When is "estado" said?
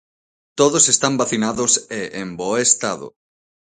2.67-3.07